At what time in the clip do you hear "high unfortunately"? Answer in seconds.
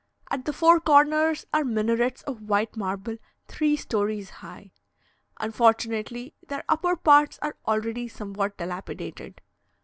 4.31-6.33